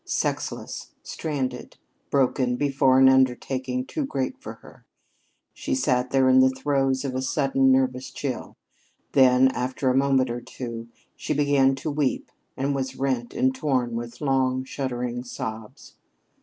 [0.03, 1.77] Sexless, stranded,
[2.09, 4.83] broken before an undertaking too great for her,
[5.53, 8.57] she sat there in the throes of a sudden, nervous chill.
[9.11, 13.95] Then, after a moment or two, she began to weep and was rent and torn
[13.95, 15.93] with long, shuddering sobs.